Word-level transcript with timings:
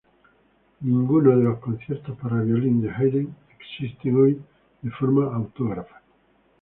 Ninguno 0.81 1.37
de 1.37 1.43
los 1.43 1.59
conciertos 1.59 2.17
para 2.17 2.41
violín 2.41 2.81
de 2.81 2.89
Haydn 2.89 3.35
existen 3.59 4.15
hoy 4.19 4.41
de 4.81 4.89
forma 4.89 5.31
autógrafa. 5.35 6.01